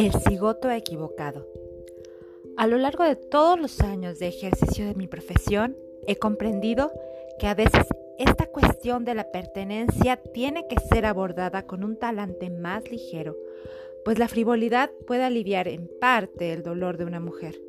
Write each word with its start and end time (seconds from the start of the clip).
El 0.00 0.14
cigoto 0.14 0.70
equivocado. 0.70 1.46
A 2.56 2.66
lo 2.66 2.78
largo 2.78 3.04
de 3.04 3.16
todos 3.16 3.60
los 3.60 3.82
años 3.82 4.18
de 4.18 4.28
ejercicio 4.28 4.86
de 4.86 4.94
mi 4.94 5.06
profesión, 5.06 5.76
he 6.06 6.16
comprendido 6.16 6.90
que 7.38 7.46
a 7.46 7.54
veces 7.54 7.84
esta 8.18 8.46
cuestión 8.46 9.04
de 9.04 9.14
la 9.14 9.30
pertenencia 9.30 10.16
tiene 10.16 10.66
que 10.68 10.80
ser 10.80 11.04
abordada 11.04 11.66
con 11.66 11.84
un 11.84 11.98
talante 11.98 12.48
más 12.48 12.90
ligero, 12.90 13.36
pues 14.02 14.18
la 14.18 14.26
frivolidad 14.26 14.90
puede 15.06 15.24
aliviar 15.24 15.68
en 15.68 15.86
parte 16.00 16.54
el 16.54 16.62
dolor 16.62 16.96
de 16.96 17.04
una 17.04 17.20
mujer. 17.20 17.60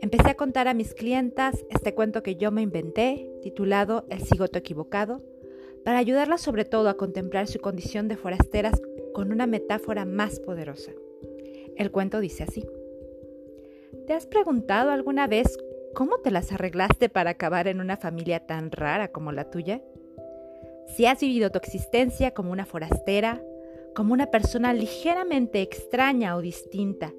Empecé 0.00 0.30
a 0.30 0.36
contar 0.36 0.66
a 0.66 0.74
mis 0.74 0.94
clientas 0.94 1.64
este 1.70 1.94
cuento 1.94 2.24
que 2.24 2.34
yo 2.34 2.50
me 2.50 2.62
inventé, 2.62 3.30
titulado 3.42 4.04
El 4.10 4.20
cigoto 4.22 4.58
equivocado, 4.58 5.22
para 5.84 5.98
ayudarlas 5.98 6.40
sobre 6.40 6.64
todo 6.64 6.88
a 6.88 6.96
contemplar 6.96 7.46
su 7.46 7.60
condición 7.60 8.08
de 8.08 8.16
forasteras 8.16 8.82
con 9.14 9.30
una 9.30 9.46
metáfora 9.46 10.04
más 10.04 10.40
poderosa. 10.40 10.90
El 11.76 11.90
cuento 11.90 12.20
dice 12.20 12.44
así. 12.44 12.66
¿Te 14.06 14.12
has 14.12 14.26
preguntado 14.26 14.90
alguna 14.90 15.26
vez 15.26 15.58
cómo 15.94 16.18
te 16.18 16.30
las 16.30 16.52
arreglaste 16.52 17.08
para 17.08 17.30
acabar 17.30 17.68
en 17.68 17.80
una 17.80 17.96
familia 17.96 18.40
tan 18.46 18.70
rara 18.70 19.08
como 19.08 19.32
la 19.32 19.50
tuya? 19.50 19.82
Si 20.86 21.06
has 21.06 21.20
vivido 21.20 21.50
tu 21.50 21.58
existencia 21.58 22.32
como 22.32 22.52
una 22.52 22.64
forastera, 22.64 23.42
como 23.94 24.12
una 24.12 24.26
persona 24.26 24.72
ligeramente 24.72 25.60
extraña 25.62 26.36
o 26.36 26.40
distinta, 26.40 27.12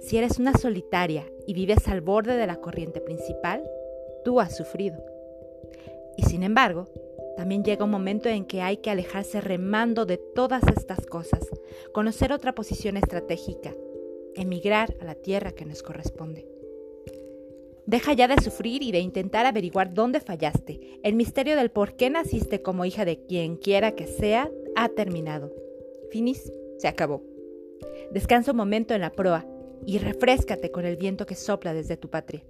si 0.00 0.16
eres 0.16 0.38
una 0.38 0.54
solitaria 0.54 1.24
y 1.46 1.54
vives 1.54 1.86
al 1.88 2.00
borde 2.00 2.36
de 2.36 2.46
la 2.46 2.56
corriente 2.56 3.00
principal, 3.00 3.62
tú 4.24 4.40
has 4.40 4.56
sufrido. 4.56 5.04
Y 6.16 6.24
sin 6.24 6.42
embargo, 6.42 6.88
también 7.36 7.62
llega 7.64 7.84
un 7.84 7.90
momento 7.90 8.28
en 8.28 8.44
que 8.44 8.62
hay 8.62 8.78
que 8.78 8.90
alejarse 8.90 9.40
remando 9.40 10.04
de 10.06 10.18
todas 10.18 10.62
estas 10.76 11.06
cosas, 11.06 11.40
conocer 11.92 12.32
otra 12.32 12.54
posición 12.54 12.96
estratégica, 12.96 13.72
emigrar 14.34 14.96
a 15.00 15.04
la 15.04 15.14
tierra 15.14 15.52
que 15.52 15.64
nos 15.64 15.82
corresponde. 15.82 16.46
Deja 17.86 18.12
ya 18.12 18.28
de 18.28 18.40
sufrir 18.40 18.82
y 18.82 18.92
de 18.92 19.00
intentar 19.00 19.44
averiguar 19.44 19.92
dónde 19.92 20.20
fallaste. 20.20 21.00
El 21.02 21.14
misterio 21.14 21.56
del 21.56 21.70
por 21.70 21.96
qué 21.96 22.10
naciste 22.10 22.62
como 22.62 22.84
hija 22.84 23.04
de 23.04 23.24
quien 23.26 23.56
quiera 23.56 23.92
que 23.92 24.06
sea 24.06 24.50
ha 24.76 24.88
terminado. 24.88 25.52
Finis, 26.10 26.52
se 26.78 26.88
acabó. 26.88 27.22
Descansa 28.12 28.52
un 28.52 28.56
momento 28.58 28.94
en 28.94 29.00
la 29.00 29.10
proa 29.10 29.46
y 29.84 29.98
refrescate 29.98 30.70
con 30.70 30.84
el 30.84 30.96
viento 30.96 31.26
que 31.26 31.34
sopla 31.34 31.74
desde 31.74 31.96
tu 31.96 32.08
patria. 32.08 32.44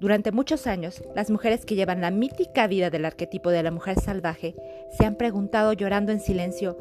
Durante 0.00 0.32
muchos 0.32 0.66
años, 0.66 1.02
las 1.14 1.30
mujeres 1.30 1.64
que 1.64 1.74
llevan 1.74 2.00
la 2.00 2.10
mítica 2.10 2.66
vida 2.66 2.90
del 2.90 3.04
arquetipo 3.04 3.50
de 3.50 3.62
la 3.62 3.70
mujer 3.70 3.98
salvaje 3.98 4.54
se 4.96 5.06
han 5.06 5.16
preguntado 5.16 5.72
llorando 5.72 6.12
en 6.12 6.20
silencio, 6.20 6.76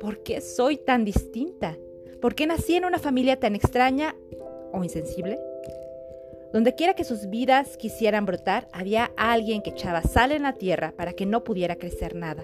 ¿por 0.00 0.22
qué 0.22 0.40
soy 0.40 0.78
tan 0.78 1.04
distinta? 1.04 1.76
¿Por 2.26 2.34
qué 2.34 2.48
nací 2.48 2.74
en 2.74 2.84
una 2.84 2.98
familia 2.98 3.38
tan 3.38 3.54
extraña 3.54 4.16
o 4.72 4.82
insensible? 4.82 5.38
Donde 6.52 6.74
quiera 6.74 6.94
que 6.94 7.04
sus 7.04 7.30
vidas 7.30 7.76
quisieran 7.76 8.26
brotar, 8.26 8.66
había 8.72 9.12
alguien 9.16 9.62
que 9.62 9.70
echaba 9.70 10.02
sal 10.02 10.32
en 10.32 10.42
la 10.42 10.54
tierra 10.54 10.92
para 10.96 11.12
que 11.12 11.24
no 11.24 11.44
pudiera 11.44 11.76
crecer 11.76 12.16
nada. 12.16 12.42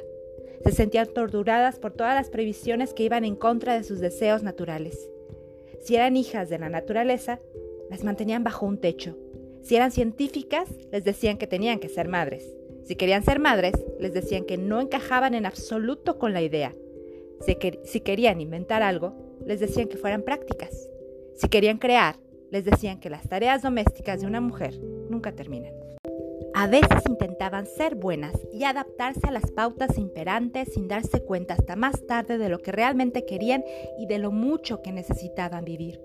Se 0.64 0.70
sentían 0.70 1.08
torturadas 1.12 1.80
por 1.80 1.94
todas 1.94 2.14
las 2.14 2.30
previsiones 2.30 2.94
que 2.94 3.02
iban 3.02 3.24
en 3.24 3.34
contra 3.34 3.74
de 3.74 3.82
sus 3.82 3.98
deseos 3.98 4.44
naturales. 4.44 5.10
Si 5.80 5.96
eran 5.96 6.16
hijas 6.16 6.48
de 6.48 6.60
la 6.60 6.68
naturaleza, 6.68 7.40
las 7.90 8.04
mantenían 8.04 8.44
bajo 8.44 8.66
un 8.66 8.78
techo, 8.78 9.16
si 9.62 9.74
eran 9.74 9.90
científicas, 9.90 10.68
les 10.92 11.02
decían 11.02 11.38
que 11.38 11.48
tenían 11.48 11.80
que 11.80 11.88
ser 11.88 12.06
madres. 12.06 12.48
Si 12.84 12.94
querían 12.94 13.24
ser 13.24 13.40
madres, 13.40 13.74
les 13.98 14.12
decían 14.12 14.44
que 14.44 14.58
no 14.58 14.80
encajaban 14.80 15.34
en 15.34 15.44
absoluto 15.44 16.20
con 16.20 16.32
la 16.32 16.40
idea. 16.40 16.72
Si, 17.40 18.00
querían 18.00 18.40
inventar 18.40 18.84
algo, 18.84 19.31
les 19.46 19.60
decían 19.60 19.88
que 19.88 19.96
fueran 19.96 20.22
prácticas. 20.22 20.70
Si 21.36 21.48
querían 21.48 21.78
crear, 21.78 22.16
les 22.50 22.64
decían 22.64 23.00
que 23.00 23.10
las 23.10 23.28
tareas 23.28 23.62
domésticas 23.62 24.20
de 24.20 24.26
una 24.26 24.40
mujer 24.40 24.78
nunca 25.08 25.32
terminan. 25.32 25.72
A 26.54 26.66
veces 26.66 27.02
intentaban 27.08 27.66
ser 27.66 27.94
buenas 27.94 28.34
y 28.52 28.64
adaptarse 28.64 29.26
a 29.26 29.30
las 29.30 29.50
pautas 29.52 29.96
imperantes 29.96 30.74
sin 30.74 30.86
darse 30.86 31.20
cuenta 31.24 31.54
hasta 31.54 31.76
más 31.76 32.06
tarde 32.06 32.36
de 32.36 32.50
lo 32.50 32.58
que 32.58 32.72
realmente 32.72 33.24
querían 33.24 33.64
y 33.98 34.06
de 34.06 34.18
lo 34.18 34.32
mucho 34.32 34.82
que 34.82 34.92
necesitaban 34.92 35.64
vivir. 35.64 36.00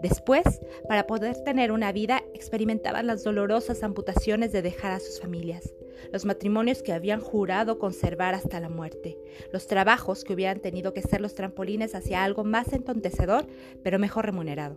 Después, 0.00 0.62
para 0.88 1.06
poder 1.06 1.36
tener 1.44 1.70
una 1.70 1.92
vida, 1.92 2.22
experimentaban 2.32 3.06
las 3.06 3.22
dolorosas 3.22 3.82
amputaciones 3.82 4.52
de 4.52 4.62
dejar 4.62 4.92
a 4.92 5.00
sus 5.00 5.20
familias, 5.20 5.70
los 6.12 6.24
matrimonios 6.24 6.82
que 6.82 6.92
habían 6.92 7.20
jurado 7.20 7.78
conservar 7.78 8.34
hasta 8.34 8.60
la 8.60 8.68
muerte, 8.68 9.18
los 9.52 9.66
trabajos 9.66 10.24
que 10.24 10.34
hubieran 10.34 10.60
tenido 10.60 10.94
que 10.94 11.02
ser 11.02 11.20
los 11.20 11.34
trampolines 11.34 11.94
hacia 11.94 12.24
algo 12.24 12.44
más 12.44 12.72
entontecedor, 12.72 13.46
pero 13.82 13.98
mejor 13.98 14.26
remunerado. 14.26 14.76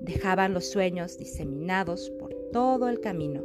Dejaban 0.00 0.54
los 0.54 0.70
sueños 0.70 1.18
diseminados 1.18 2.10
por 2.18 2.34
todo 2.52 2.88
el 2.88 3.00
camino 3.00 3.42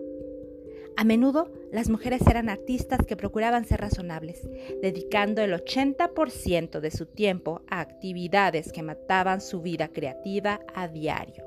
a 1.00 1.04
menudo 1.04 1.52
las 1.72 1.90
mujeres 1.90 2.26
eran 2.26 2.50
artistas 2.50 3.06
que 3.06 3.16
procuraban 3.16 3.66
ser 3.66 3.82
razonables, 3.82 4.50
dedicando 4.82 5.44
el 5.44 5.54
80% 5.54 6.80
de 6.80 6.90
su 6.90 7.06
tiempo 7.06 7.62
a 7.70 7.82
actividades 7.82 8.72
que 8.72 8.82
mataban 8.82 9.40
su 9.40 9.62
vida 9.62 9.90
creativa 9.90 10.60
a 10.74 10.88
diario. 10.88 11.46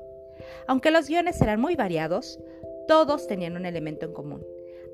Aunque 0.67 0.89
los 0.89 1.09
guiones 1.09 1.41
eran 1.41 1.59
muy 1.59 1.75
variados, 1.75 2.39
todos 2.87 3.27
tenían 3.27 3.57
un 3.57 3.65
elemento 3.65 4.05
en 4.05 4.13
común. 4.13 4.41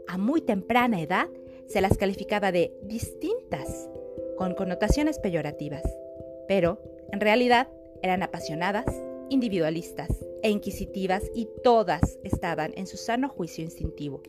A 0.08 0.18
muy 0.18 0.42
temprana 0.42 1.02
edad 1.02 1.28
se 1.68 1.82
las 1.82 1.98
calificaba 1.98 2.52
de 2.52 2.74
distintas, 2.84 3.90
con 4.38 4.54
connotaciones 4.54 5.20
peyorativas, 5.20 5.84
pero 6.48 6.82
en 7.12 7.20
realidad 7.20 7.68
eran 8.02 8.24
apasionadas, 8.24 8.86
individualistas 9.30 10.10
e 10.44 10.50
inquisitivas 10.50 11.24
y 11.34 11.50
todas 11.64 12.20
estaban 12.24 12.74
en 12.78 12.88
su 12.88 12.98
sano 12.98 13.30
juicio 13.30 13.64
instintivo. 13.64 14.22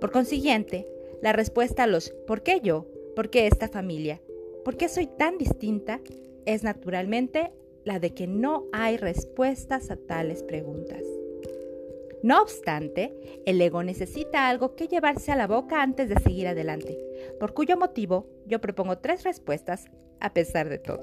Por 0.00 0.10
consiguiente, 0.12 0.86
la 1.22 1.32
respuesta 1.32 1.84
a 1.84 1.86
los 1.86 2.10
¿por 2.26 2.42
qué 2.42 2.60
yo? 2.60 2.86
¿Por 3.16 3.30
qué 3.30 3.46
esta 3.46 3.68
familia? 3.68 4.20
¿Por 4.64 4.76
qué 4.76 4.88
soy 4.88 5.06
tan 5.06 5.38
distinta? 5.38 6.00
es 6.48 6.62
naturalmente 6.62 7.52
la 7.84 7.98
de 8.00 8.14
que 8.14 8.26
no 8.26 8.64
hay 8.72 8.96
respuestas 8.96 9.90
a 9.90 9.96
tales 9.96 10.42
preguntas. 10.42 11.02
No 12.22 12.42
obstante, 12.42 13.14
el 13.46 13.60
ego 13.60 13.82
necesita 13.84 14.48
algo 14.48 14.74
que 14.74 14.88
llevarse 14.88 15.30
a 15.30 15.36
la 15.36 15.46
boca 15.46 15.82
antes 15.82 16.08
de 16.08 16.16
seguir 16.16 16.48
adelante, 16.48 16.98
por 17.38 17.54
cuyo 17.54 17.76
motivo 17.76 18.26
yo 18.46 18.60
propongo 18.60 18.98
tres 18.98 19.22
respuestas 19.22 19.86
a 20.18 20.34
pesar 20.34 20.68
de 20.68 20.78
todo. 20.78 21.00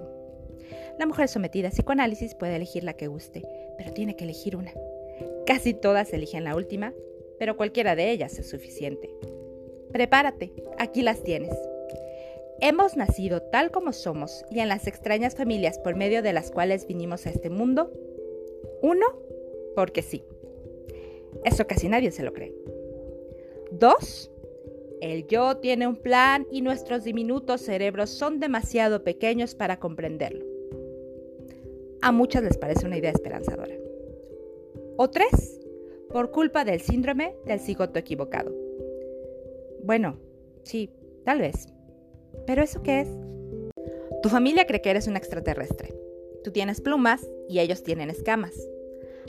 La 1.00 1.06
mujer 1.06 1.30
sometida 1.30 1.70
a 1.70 1.72
psicoanálisis 1.72 2.36
puede 2.36 2.56
elegir 2.56 2.84
la 2.84 2.94
que 2.94 3.08
guste, 3.08 3.44
pero 3.78 3.94
tiene 3.94 4.16
que 4.16 4.26
elegir 4.26 4.58
una. 4.58 4.74
Casi 5.46 5.74
todas 5.74 6.12
eligen 6.12 6.44
la 6.44 6.56
última, 6.56 6.94
pero 7.40 7.56
cualquiera 7.56 7.96
de 7.96 8.12
ellas 8.12 8.38
es 8.38 8.50
suficiente. 8.50 9.10
Prepárate, 9.92 10.52
aquí 10.78 11.02
las 11.02 11.24
tienes. 11.24 11.56
Hemos 12.60 12.98
nacido 12.98 13.42
tal 13.42 13.72
como 13.72 13.94
somos 13.94 14.44
y 14.50 14.60
en 14.60 14.70
las 14.70 14.88
extrañas 14.88 15.36
familias 15.36 15.78
por 15.80 15.96
medio 15.96 16.22
de 16.22 16.34
las 16.34 16.52
cuales 16.52 16.88
vinimos 16.88 17.26
a 17.26 17.30
este 17.30 17.50
mundo. 17.50 17.92
Uno, 18.82 19.06
porque 19.76 20.02
sí. 20.02 20.24
Eso 21.46 21.68
casi 21.68 21.88
nadie 21.88 22.10
se 22.12 22.24
lo 22.24 22.34
cree. 22.34 22.54
Dos, 23.72 24.32
el 25.00 25.28
yo 25.28 25.58
tiene 25.58 25.86
un 25.86 25.96
plan 25.96 26.48
y 26.50 26.62
nuestros 26.62 27.04
diminutos 27.04 27.62
cerebros 27.62 28.10
son 28.10 28.40
demasiado 28.40 29.04
pequeños 29.04 29.54
para 29.54 29.80
comprenderlo. 29.80 30.44
A 32.02 32.12
muchas 32.12 32.44
les 32.44 32.58
parece 32.58 32.88
una 32.88 32.98
idea 32.98 33.12
esperanzadora. 33.12 33.76
O 34.98 35.10
tres, 35.12 35.62
por 36.12 36.32
culpa 36.32 36.66
del 36.66 36.82
síndrome 36.82 37.36
del 37.46 37.60
cigoto 37.60 38.00
equivocado. 38.00 38.52
Bueno, 39.84 40.18
sí, 40.64 40.90
tal 41.26 41.42
vez. 41.42 41.68
¿Pero 42.48 42.64
eso 42.64 42.82
qué 42.82 43.02
es? 43.02 43.10
Tu 44.24 44.30
familia 44.30 44.66
cree 44.66 44.82
que 44.82 44.90
eres 44.90 45.08
un 45.08 45.16
extraterrestre. 45.16 45.94
Tú 46.44 46.52
tienes 46.52 46.82
plumas 46.82 47.28
y 47.48 47.60
ellos 47.60 47.84
tienen 47.84 48.10
escamas. 48.10 48.56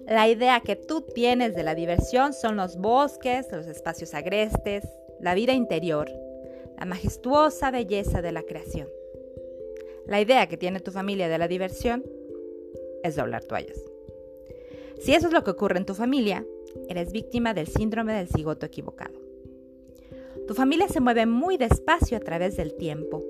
La 0.07 0.29
idea 0.29 0.61
que 0.61 0.77
tú 0.77 1.01
tienes 1.01 1.57
de 1.57 1.65
la 1.65 1.75
diversión 1.75 2.33
son 2.33 2.57
los 2.57 2.77
bosques, 2.77 3.51
los 3.51 3.67
espacios 3.67 4.15
agrestes, 4.15 4.85
la 5.21 5.35
vida 5.35 5.53
interior, 5.53 6.09
la 6.79 6.85
majestuosa 6.85 7.73
belleza 7.73 8.23
de 8.23 8.31
la 8.31 8.45
creación. 8.45 8.89
La 10.07 10.21
idea 10.21 10.47
que 10.47 10.57
tiene 10.57 10.79
tu 10.79 10.93
familia 10.93 11.29
de 11.29 11.39
la 11.39 11.49
diversión 11.49 12.05
es 13.03 13.17
doblar 13.17 13.43
toallas. 13.45 13.81
Si 15.01 15.13
eso 15.13 15.27
es 15.27 15.33
lo 15.33 15.43
que 15.43 15.51
ocurre 15.51 15.79
en 15.79 15.87
tu 15.87 15.95
familia, 15.95 16.47
eres 16.89 17.11
víctima 17.11 17.53
del 17.53 17.67
síndrome 17.67 18.13
del 18.15 18.29
cigoto 18.29 18.65
equivocado. 18.65 19.19
Tu 20.47 20.55
familia 20.55 20.87
se 20.87 21.01
mueve 21.01 21.27
muy 21.27 21.57
despacio 21.57 22.17
a 22.17 22.21
través 22.21 22.57
del 22.57 22.77
tiempo. 22.77 23.25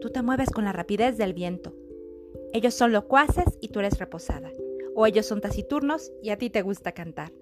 Tú 0.00 0.08
te 0.08 0.22
mueves 0.22 0.48
con 0.48 0.64
la 0.64 0.72
rapidez 0.72 1.18
del 1.18 1.34
viento. 1.34 1.74
Ellos 2.54 2.72
son 2.72 2.92
locuaces 2.92 3.44
y 3.60 3.68
tú 3.68 3.80
eres 3.80 3.98
reposada. 3.98 4.50
O 4.94 5.06
ellos 5.06 5.26
son 5.26 5.40
taciturnos 5.40 6.12
y 6.22 6.30
a 6.30 6.38
ti 6.38 6.50
te 6.50 6.62
gusta 6.62 6.92
cantar. 6.92 7.32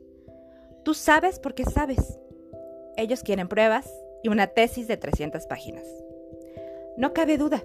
Tú 0.84 0.94
sabes 0.94 1.38
porque 1.38 1.64
sabes. 1.64 2.19
Ellos 2.96 3.22
quieren 3.22 3.49
pruebas 3.49 3.90
y 4.22 4.28
una 4.28 4.49
tesis 4.49 4.88
de 4.88 4.96
300 4.96 5.46
páginas. 5.46 5.87
No 6.96 7.12
cabe 7.12 7.38
duda, 7.38 7.64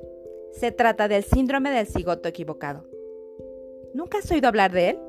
se 0.51 0.72
trata 0.72 1.07
del 1.07 1.24
síndrome 1.24 1.72
del 1.72 1.88
cigoto 1.88 2.30
equivocado. 2.30 2.86
¿Nunca 3.94 4.19
has 4.19 4.31
oído 4.31 4.48
hablar 4.48 4.72
de 4.72 4.92
él? 4.92 5.00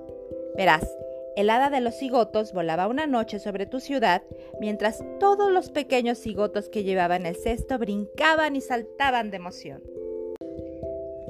Verás, 0.57 0.89
el 1.37 1.51
hada 1.51 1.71
de 1.71 1.81
los 1.81 1.95
cigotos 1.95 2.53
volaba 2.53 2.89
una 2.89 3.07
noche 3.07 3.39
sobre 3.39 3.67
tu 3.67 3.79
ciudad 3.79 4.23
mientras 4.61 5.05
todos 5.21 5.53
los 5.53 5.71
pequeños 5.71 6.19
cigotos 6.19 6.69
que 6.69 6.83
llevaban 6.83 7.27
el 7.27 7.37
cesto 7.37 7.79
brincaban 7.79 8.57
y 8.57 8.61
saltaban 8.61 9.31
de 9.31 9.37
emoción. 9.37 9.83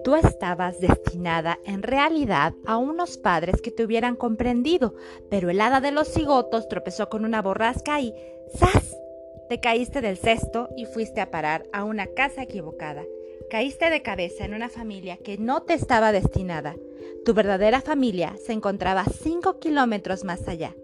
Tú 0.05 0.15
estabas 0.17 0.81
destinada 0.81 1.59
en 1.65 1.83
realidad 1.83 2.55
a 2.67 2.77
unos 2.77 3.19
padres 3.19 3.61
que 3.61 3.71
te 3.71 3.85
hubieran 3.85 4.17
comprendido, 4.17 4.95
pero 5.31 5.51
el 5.51 5.61
hada 5.61 5.81
de 5.81 5.91
los 5.91 6.09
cigotos 6.09 6.69
tropezó 6.69 7.09
con 7.09 7.25
una 7.25 7.43
borrasca 7.43 8.01
y 8.01 8.15
¡zas! 8.57 8.97
Te 9.49 9.61
caíste 9.61 10.01
del 10.01 10.19
cesto 10.19 10.69
y 10.77 10.85
fuiste 10.85 11.21
a 11.21 11.31
parar 11.31 11.65
a 11.73 11.85
una 11.85 12.07
casa 12.07 12.43
equivocada. 12.43 13.05
Caíste 13.51 13.89
de 13.89 14.03
cabeza 14.03 14.45
en 14.45 14.53
una 14.53 14.69
familia 14.69 15.17
que 15.17 15.39
no 15.39 15.63
te 15.63 15.73
estaba 15.73 16.13
destinada. 16.13 16.77
Tu 17.25 17.33
verdadera 17.33 17.81
familia 17.81 18.37
se 18.45 18.53
encontraba 18.53 19.05
cinco 19.05 19.59
kilómetros 19.59 20.23
más 20.23 20.47
allá. 20.49 20.75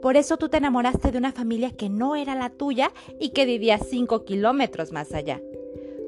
Por 0.00 0.16
eso 0.16 0.36
tú 0.36 0.48
te 0.48 0.58
enamoraste 0.58 1.10
de 1.10 1.18
una 1.18 1.32
familia 1.32 1.72
que 1.72 1.88
no 1.88 2.14
era 2.14 2.34
la 2.34 2.50
tuya 2.50 2.92
y 3.18 3.30
que 3.30 3.44
vivía 3.44 3.78
cinco 3.78 4.24
kilómetros 4.24 4.92
más 4.92 5.12
allá. 5.12 5.40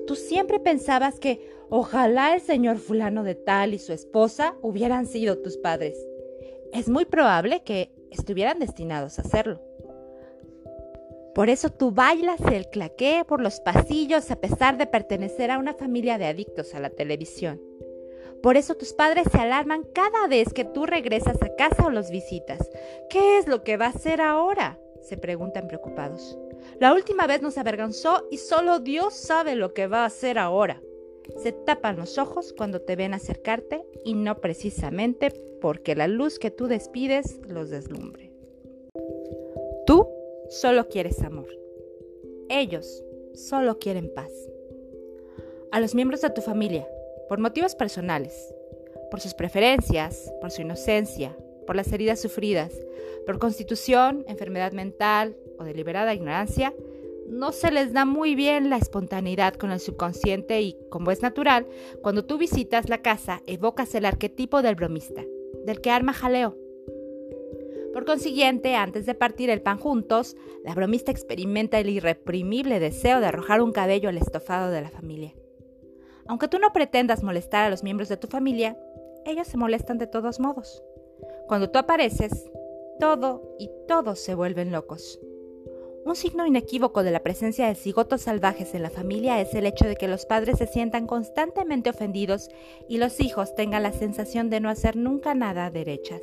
Tú 0.07 0.15
siempre 0.15 0.61
pensabas 0.61 1.19
que 1.19 1.56
ojalá 1.71 2.35
el 2.35 2.41
señor 2.41 2.79
fulano 2.79 3.23
de 3.23 3.35
tal 3.35 3.75
y 3.75 3.79
su 3.79 3.93
esposa 3.93 4.55
hubieran 4.63 5.07
sido 5.07 5.39
tus 5.39 5.57
padres. 5.57 5.99
Es 6.73 6.89
muy 6.89 7.05
probable 7.05 7.63
que 7.63 7.91
estuvieran 8.11 8.59
destinados 8.59 9.19
a 9.19 9.23
hacerlo. 9.23 9.61
Por 11.35 11.51
eso 11.51 11.69
tú 11.71 11.91
bailas 11.91 12.41
el 12.51 12.69
claqué 12.71 13.25
por 13.27 13.43
los 13.43 13.61
pasillos 13.61 14.31
a 14.31 14.37
pesar 14.37 14.79
de 14.79 14.87
pertenecer 14.87 15.51
a 15.51 15.59
una 15.59 15.75
familia 15.75 16.17
de 16.17 16.27
adictos 16.27 16.75
a 16.75 16.81
la 16.81 16.91
televisión. 16.91 17.61
Por 18.43 18.57
eso 18.57 18.75
tus 18.75 18.93
padres 18.93 19.27
se 19.31 19.39
alarman 19.39 19.83
cada 19.93 20.29
vez 20.29 20.53
que 20.55 20.65
tú 20.65 20.87
regresas 20.87 21.43
a 21.43 21.55
casa 21.57 21.87
o 21.87 21.91
los 21.91 22.11
visitas. 22.11 22.71
¿Qué 23.11 23.39
es 23.39 23.49
lo 23.49 23.65
que 23.65 23.77
va 23.77 23.87
a 23.87 23.91
hacer 23.91 24.21
ahora? 24.21 24.79
se 25.03 25.17
preguntan 25.17 25.69
preocupados. 25.69 26.37
La 26.81 26.93
última 26.93 27.27
vez 27.27 27.41
nos 27.41 27.59
avergonzó 27.59 28.27
y 28.31 28.39
solo 28.39 28.81
Dios 28.81 29.15
sabe 29.15 29.55
lo 29.55 29.73
que 29.73 29.87
va 29.87 30.03
a 30.03 30.07
hacer 30.07 30.39
ahora. 30.39 30.81
Se 31.43 31.53
tapan 31.53 31.97
los 31.97 32.19
ojos 32.19 32.53
cuando 32.57 32.81
te 32.81 32.97
ven 32.97 33.15
acercarte 33.15 33.85
y 34.05 34.15
no 34.15 34.41
precisamente 34.41 35.31
porque 35.61 35.95
la 35.95 36.09
luz 36.09 36.39
que 36.39 36.51
tú 36.51 36.67
despides 36.67 37.41
los 37.49 37.71
deslumbre. 37.71 38.33
Tú 39.87 40.09
solo 40.49 40.89
quieres 40.89 41.23
amor. 41.23 41.49
Ellos 42.49 43.05
solo 43.35 43.79
quieren 43.79 44.13
paz. 44.15 44.31
A 45.73 45.81
los 45.81 45.95
miembros 45.95 46.21
de 46.21 46.31
tu 46.31 46.41
familia, 46.41 46.89
por 47.29 47.39
motivos 47.39 47.75
personales, 47.75 48.55
por 49.11 49.21
sus 49.21 49.35
preferencias, 49.35 50.33
por 50.41 50.51
su 50.51 50.63
inocencia, 50.63 51.37
por 51.67 51.77
las 51.77 51.93
heridas 51.93 52.21
sufridas, 52.21 52.73
por 53.27 53.39
constitución, 53.39 54.25
enfermedad 54.29 54.73
mental 54.73 55.37
o 55.59 55.65
deliberada 55.65 56.15
ignorancia, 56.15 56.73
no 57.29 57.53
se 57.53 57.71
les 57.71 57.93
da 57.93 58.05
muy 58.05 58.35
bien 58.35 58.71
la 58.71 58.77
espontaneidad 58.77 59.55
con 59.55 59.71
el 59.71 59.81
subconsciente 59.81 60.61
y, 60.61 60.77
como 60.91 61.11
es 61.11 61.23
natural, 61.23 61.67
cuando 62.03 62.25
tú 62.25 62.39
visitas 62.39 62.89
la 62.89 63.03
casa 63.03 63.43
evocas 63.47 63.95
el 63.95 64.05
arquetipo 64.05 64.63
del 64.63 64.75
bromista, 64.75 65.25
del 65.65 65.81
que 65.81 65.91
arma 65.91 66.13
jaleo, 66.13 66.57
por 67.97 68.05
consiguiente, 68.05 68.75
antes 68.75 69.07
de 69.07 69.15
partir 69.15 69.49
el 69.49 69.63
pan 69.63 69.79
juntos, 69.79 70.37
la 70.63 70.75
bromista 70.75 71.11
experimenta 71.11 71.81
el 71.81 71.89
irreprimible 71.89 72.79
deseo 72.79 73.21
de 73.21 73.27
arrojar 73.27 73.63
un 73.63 73.73
cabello 73.73 74.11
al 74.11 74.19
estofado 74.19 74.71
de 74.71 74.83
la 74.83 74.91
familia. 74.91 75.33
Aunque 76.27 76.47
tú 76.47 76.59
no 76.59 76.75
pretendas 76.75 77.23
molestar 77.23 77.65
a 77.65 77.71
los 77.71 77.83
miembros 77.83 78.11
de 78.11 78.19
tu 78.19 78.27
familia, 78.27 78.79
ellos 79.25 79.47
se 79.47 79.57
molestan 79.57 79.97
de 79.97 80.07
todos 80.07 80.41
modos. 80.41 80.85
Cuando 81.49 81.71
tú 81.71 81.79
apareces, 81.79 82.51
todo 83.01 83.57
y 83.59 83.71
todos 83.89 84.19
se 84.19 84.35
vuelven 84.35 84.73
locos. 84.73 85.19
Un 86.07 86.15
signo 86.15 86.47
inequívoco 86.47 87.03
de 87.03 87.11
la 87.11 87.25
presencia 87.25 87.67
de 87.67 87.75
cigotos 87.75 88.21
salvajes 88.21 88.77
en 88.77 88.85
la 88.85 88.91
familia 88.91 89.41
es 89.41 89.53
el 89.57 89.67
hecho 89.67 89.87
de 89.87 89.97
que 89.97 90.07
los 90.07 90.25
padres 90.25 90.57
se 90.57 90.69
sientan 90.69 91.09
constantemente 91.09 91.91
ofendidos 91.91 92.49
y 92.89 92.99
los 92.99 93.19
hijos 93.19 93.57
tengan 93.57 93.83
la 93.83 93.91
sensación 93.91 94.49
de 94.49 94.61
no 94.61 94.69
hacer 94.69 94.95
nunca 94.95 95.35
nada 95.35 95.69
derechas. 95.69 96.23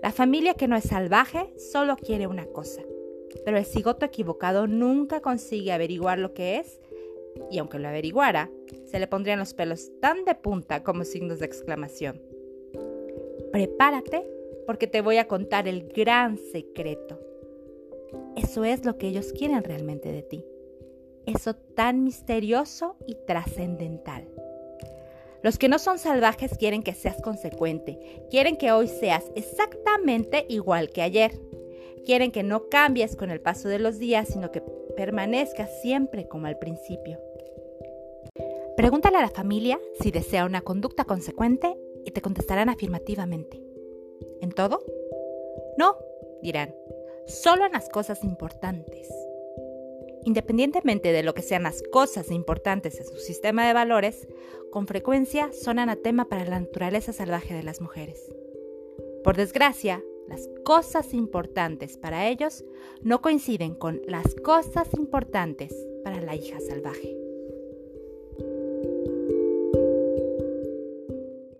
La 0.00 0.12
familia 0.12 0.54
que 0.54 0.68
no 0.68 0.76
es 0.76 0.84
salvaje 0.84 1.52
solo 1.58 1.96
quiere 1.96 2.28
una 2.28 2.46
cosa, 2.46 2.82
pero 3.44 3.58
el 3.58 3.64
cigoto 3.64 4.06
equivocado 4.06 4.68
nunca 4.68 5.20
consigue 5.20 5.72
averiguar 5.72 6.20
lo 6.20 6.32
que 6.32 6.58
es 6.58 6.78
y 7.50 7.58
aunque 7.58 7.80
lo 7.80 7.88
averiguara, 7.88 8.48
se 8.86 9.00
le 9.00 9.08
pondrían 9.08 9.40
los 9.40 9.54
pelos 9.54 9.90
tan 10.00 10.24
de 10.24 10.36
punta 10.36 10.84
como 10.84 11.02
signos 11.02 11.40
de 11.40 11.46
exclamación. 11.46 12.22
Prepárate 13.50 14.24
porque 14.68 14.86
te 14.86 15.00
voy 15.00 15.16
a 15.16 15.26
contar 15.26 15.66
el 15.66 15.88
gran 15.88 16.38
secreto. 16.38 17.33
Eso 18.36 18.64
es 18.64 18.84
lo 18.84 18.98
que 18.98 19.08
ellos 19.08 19.32
quieren 19.32 19.62
realmente 19.62 20.12
de 20.12 20.22
ti. 20.22 20.44
Eso 21.26 21.54
tan 21.54 22.04
misterioso 22.04 22.96
y 23.06 23.16
trascendental. 23.26 24.28
Los 25.42 25.58
que 25.58 25.68
no 25.68 25.78
son 25.78 25.98
salvajes 25.98 26.56
quieren 26.56 26.82
que 26.82 26.94
seas 26.94 27.20
consecuente, 27.20 28.24
quieren 28.30 28.56
que 28.56 28.72
hoy 28.72 28.88
seas 28.88 29.30
exactamente 29.34 30.46
igual 30.48 30.90
que 30.90 31.02
ayer. 31.02 31.32
Quieren 32.06 32.30
que 32.30 32.42
no 32.42 32.68
cambies 32.68 33.16
con 33.16 33.30
el 33.30 33.40
paso 33.40 33.68
de 33.68 33.78
los 33.78 33.98
días, 33.98 34.28
sino 34.28 34.50
que 34.50 34.62
permanezcas 34.96 35.80
siempre 35.82 36.28
como 36.28 36.46
al 36.46 36.58
principio. 36.58 37.18
Pregúntale 38.76 39.18
a 39.18 39.22
la 39.22 39.30
familia 39.30 39.78
si 40.00 40.10
desea 40.10 40.44
una 40.44 40.62
conducta 40.62 41.04
consecuente 41.04 41.76
y 42.04 42.10
te 42.10 42.22
contestarán 42.22 42.68
afirmativamente. 42.68 43.62
¿En 44.40 44.50
todo? 44.50 44.80
No, 45.78 45.96
dirán, 46.42 46.74
solo 47.26 47.66
en 47.66 47.72
las 47.72 47.88
cosas 47.88 48.24
importantes. 48.24 49.08
Independientemente 50.24 51.12
de 51.12 51.22
lo 51.22 51.34
que 51.34 51.42
sean 51.42 51.64
las 51.64 51.82
cosas 51.82 52.30
importantes 52.30 52.98
en 52.98 53.06
su 53.06 53.16
sistema 53.16 53.66
de 53.66 53.74
valores, 53.74 54.26
con 54.70 54.86
frecuencia 54.86 55.50
son 55.52 55.78
anatema 55.78 56.28
para 56.28 56.44
la 56.44 56.60
naturaleza 56.60 57.12
salvaje 57.12 57.54
de 57.54 57.62
las 57.62 57.80
mujeres. 57.80 58.20
Por 59.22 59.36
desgracia, 59.36 60.02
las 60.28 60.48
cosas 60.64 61.12
importantes 61.12 61.98
para 61.98 62.28
ellos 62.28 62.64
no 63.02 63.20
coinciden 63.20 63.74
con 63.74 64.00
las 64.06 64.34
cosas 64.36 64.88
importantes 64.94 65.74
para 66.02 66.20
la 66.20 66.34
hija 66.34 66.58
salvaje. 66.60 67.23